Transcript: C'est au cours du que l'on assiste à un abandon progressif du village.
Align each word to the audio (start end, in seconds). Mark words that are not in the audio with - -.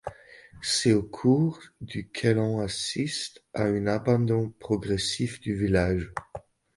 C'est 0.63 0.93
au 0.93 1.03
cours 1.03 1.59
du 1.79 2.09
que 2.09 2.27
l'on 2.29 2.59
assiste 2.61 3.43
à 3.53 3.65
un 3.65 3.85
abandon 3.85 4.49
progressif 4.49 5.39
du 5.41 5.53
village. 5.53 6.11